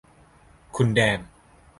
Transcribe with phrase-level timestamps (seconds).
[0.75, 1.19] คุณแดง